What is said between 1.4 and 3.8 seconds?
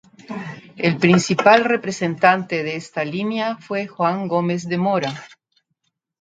representante de esta línea